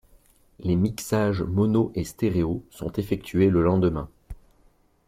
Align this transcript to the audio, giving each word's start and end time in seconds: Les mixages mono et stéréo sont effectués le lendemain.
Les 0.57 0.75
mixages 0.75 1.43
mono 1.43 1.91
et 1.93 2.05
stéréo 2.05 2.65
sont 2.71 2.91
effectués 2.93 3.51
le 3.51 3.61
lendemain. 3.61 4.09